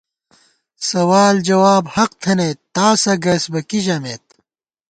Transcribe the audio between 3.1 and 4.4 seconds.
گَئیسبَہ کی ژَمېت